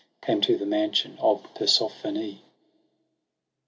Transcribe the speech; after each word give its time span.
Came 0.23 0.41
to 0.41 0.57
the 0.57 0.65
mansion 0.65 1.15
of 1.19 1.47
Persephone. 1.53 2.39